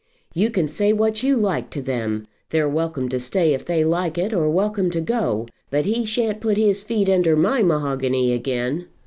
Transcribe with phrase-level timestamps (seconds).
[0.33, 2.25] "You can say what you like to them.
[2.49, 6.41] They're welcome to stay if they like it, or welcome to go; but he shan't
[6.41, 8.87] put his feet under my mahogany again."